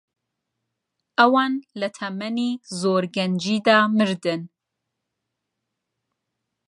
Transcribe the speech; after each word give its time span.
ئەوان 1.19 1.53
لە 1.79 1.89
تەمەنی 1.97 2.51
زۆر 2.81 3.03
گەنجیدا 3.15 3.77
مردن. 3.97 4.41